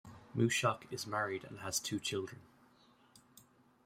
[0.35, 2.41] Mushok is married and has two children.